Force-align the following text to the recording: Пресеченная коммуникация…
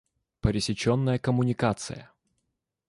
Пресеченная 0.39 1.19
коммуникация… 1.19 2.09